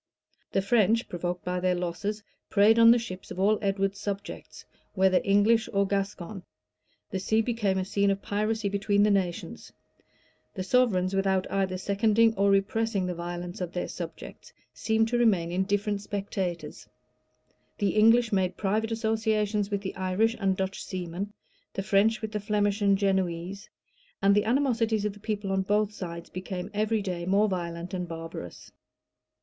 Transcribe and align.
The 0.51 0.63
French, 0.63 1.07
provoked 1.07 1.45
by 1.45 1.59
their 1.59 1.75
losses, 1.75 2.23
preyed 2.49 2.79
on 2.79 2.89
the 2.89 2.97
ships 2.97 3.29
of 3.29 3.39
all 3.39 3.59
Edward's 3.61 3.99
subjects, 3.99 4.65
whether 4.95 5.21
English 5.23 5.69
or 5.73 5.85
Gascon: 5.85 6.41
the 7.11 7.19
sea 7.19 7.39
became 7.43 7.77
a 7.77 7.85
scene 7.85 8.09
of 8.09 8.19
piracy 8.19 8.67
between 8.67 9.03
the 9.03 9.11
nations: 9.11 9.71
the 10.55 10.63
sovereigns, 10.63 11.13
without 11.15 11.45
either 11.51 11.77
seconding 11.77 12.33
or 12.33 12.49
repressing 12.49 13.05
the 13.05 13.13
violence 13.13 13.61
of 13.61 13.73
their 13.73 13.87
subjects, 13.87 14.51
seemed 14.73 15.07
to 15.09 15.19
remain 15.19 15.51
indifferent 15.51 16.01
spectators: 16.01 16.89
the 17.77 17.89
English 17.89 18.31
made 18.33 18.57
private 18.57 18.91
associations 18.91 19.69
with 19.69 19.81
the 19.81 19.95
Irish 19.95 20.35
and 20.39 20.57
Dutch 20.57 20.83
seamen; 20.83 21.31
the 21.73 21.83
French 21.83 22.23
with 22.23 22.31
the 22.31 22.39
Flemish 22.39 22.81
and 22.81 22.97
Genoese;[] 22.97 23.69
and 24.19 24.33
the 24.33 24.45
animosities 24.45 25.05
of 25.05 25.13
the 25.13 25.19
people 25.19 25.51
on 25.51 25.61
both 25.61 25.93
sides 25.93 26.31
became 26.31 26.71
every 26.73 27.03
day 27.03 27.23
more 27.27 27.47
violent 27.47 27.93
and 27.93 28.07
barbarous. 28.07 28.71